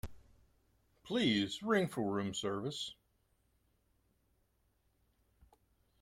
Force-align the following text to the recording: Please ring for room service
Please 1.03 1.61
ring 1.61 1.87
for 1.87 2.01
room 2.01 2.33
service 2.33 2.95